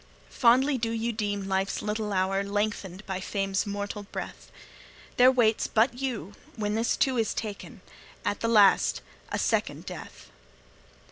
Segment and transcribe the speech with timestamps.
[0.31, 4.51] Fondly do ye deem life's little hour Lengthened by fame's mortal breath;
[5.17, 7.81] There but waits you when this, too, is taken
[8.25, 9.01] At the last
[9.31, 10.31] a second death.